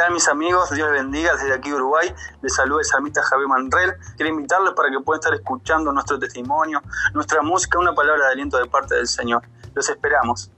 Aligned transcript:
Tal 0.00 0.14
mis 0.14 0.28
amigos? 0.28 0.70
Dios 0.70 0.90
les 0.90 1.02
bendiga 1.02 1.34
desde 1.34 1.52
aquí 1.52 1.70
Uruguay. 1.74 2.10
Les 2.40 2.54
saluda 2.54 2.80
el 2.80 2.86
salmista 2.86 3.22
Javier 3.22 3.48
Manrel. 3.48 3.92
Quiero 4.16 4.30
invitarles 4.30 4.72
para 4.72 4.88
que 4.88 4.98
puedan 5.00 5.20
estar 5.20 5.34
escuchando 5.34 5.92
nuestro 5.92 6.18
testimonio, 6.18 6.80
nuestra 7.12 7.42
música, 7.42 7.78
una 7.78 7.94
palabra 7.94 8.28
de 8.28 8.32
aliento 8.32 8.56
de 8.56 8.64
parte 8.64 8.94
del 8.94 9.06
Señor. 9.06 9.42
Los 9.74 9.90
esperamos. 9.90 10.50